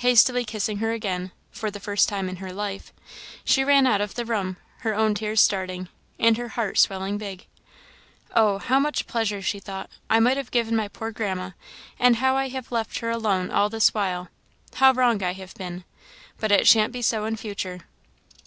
[0.00, 2.92] Hastily kissing her again (for the first time in her life),
[3.42, 5.88] she ran out of the room, her own tears starting,
[6.20, 7.46] and her heart swelling big.
[8.36, 8.58] "Oh!
[8.58, 11.52] how much pleasure," she thought, "I might have given my poor Grandma,
[11.98, 14.28] and how I have let her alone all this while!
[14.74, 15.84] How wrong I have been!
[16.38, 17.80] But it shan't be so in future!"